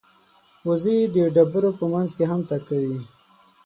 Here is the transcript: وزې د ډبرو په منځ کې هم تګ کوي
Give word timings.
وزې 0.67 0.97
د 1.15 1.17
ډبرو 1.35 1.69
په 1.79 1.85
منځ 1.93 2.09
کې 2.17 2.23
هم 2.31 2.39
تګ 2.49 2.61
کوي 2.69 2.99